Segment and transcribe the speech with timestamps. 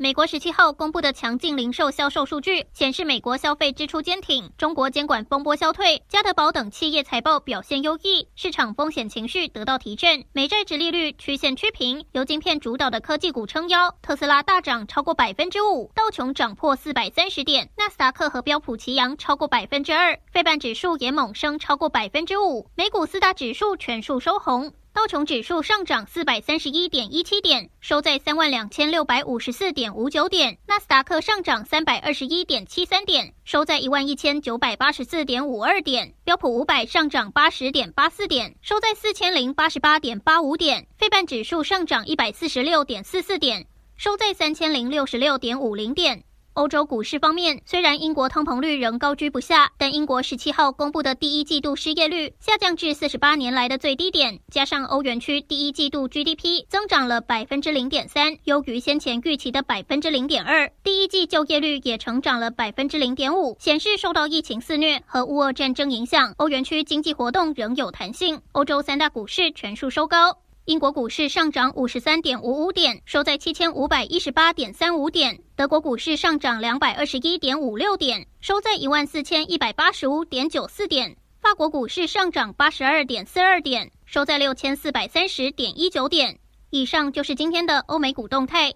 [0.00, 24.72] 美国十七号公布的强劲零售销售数据显示，美国消费支出坚挺，中国监管风波消退，家得宝等企业财报表现优异，市场风险情绪得到提振，美债殖利率曲线趋平，由晶片主导的科技股撑腰，特斯拉大涨超过百分之五，道琼涨破四百三十点，纳斯达克和标普齐扬超过百分之二，费半指数也猛升超过百分之五，美股四大指数全数收红。
[24.98, 46.24] 道琼指数上涨四百三十一点一七点，收在三万两千六百五十四点五九点；纳斯达克上涨三百二十一点七三点，收在一万一千九百八十四点五二点；标普五百上涨八十点八四点，收在四千零八十八点八五点；费半指数上涨一百四十六点四四点，收在三千零六十六点五零点。
[46.58, 68.42] 欧洲股市方面，虽然英国通膨率仍高居不下，但英国十七号公布的第一季度失业率下降至四十八年来的最低点，加上欧元区第一季度 GDP 增长了百分之零点三，优于先前预期的百分之零点二，第一季就业率也成长了百分之零点五，显示受到疫情肆虐和乌俄战争影响，欧元区经济活动仍有弹性。
[68.50, 70.36] 欧洲三大股市全数收高。
[70.68, 86.38] 英国股市上涨五十三点五五点，收在七千五百一十八点三五点；德国股市上涨两百二十一点五六点，收在一万四千一百八十五点九四点；法国股市上涨八十二点四二点，收在六千四百三十点一九点。
[86.68, 88.74] 以上就是今天的欧美股动态。